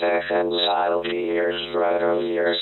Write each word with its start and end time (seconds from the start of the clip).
seconds, 0.00 0.54
I'll 0.68 1.02
be 1.02 1.32
yours 1.34 1.74
right 1.74 2.02
over 2.02 2.26
your 2.26 2.54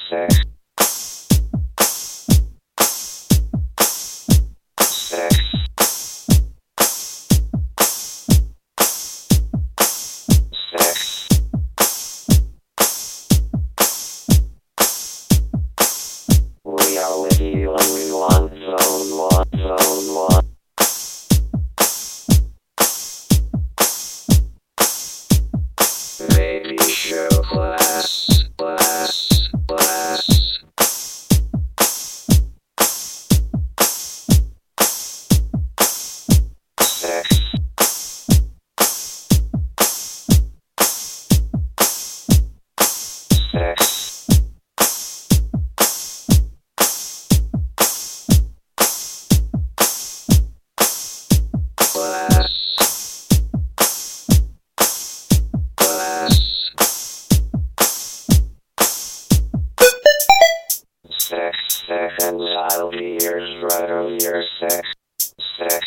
your 64.04 64.44
sex. 64.60 64.92
Sex, 65.18 65.86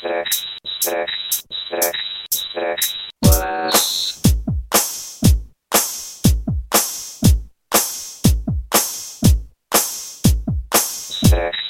sex, 0.00 0.46
sex, 0.80 1.12
sex, 1.68 1.98
sex. 2.54 2.94
Sex. 11.30 11.67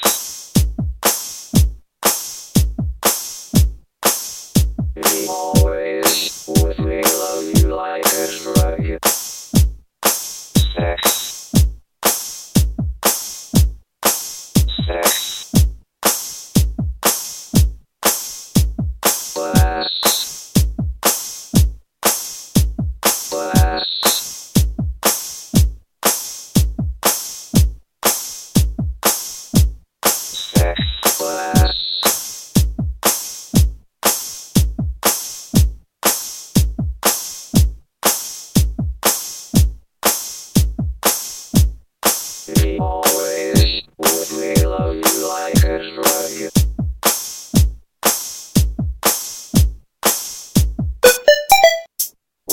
Love 44.69 44.95
you 44.95 45.27
like. 45.27 45.55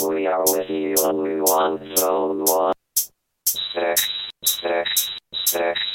We 0.09 0.27
are 0.27 0.45
with 0.47 0.71
you 0.71 0.95
and 1.05 1.19
we 1.23 1.41
want 1.41 1.99
zone 1.99 2.45
one. 2.45 2.73
Sex, 3.47 4.09
sex, 4.45 5.11
sex. 5.45 5.86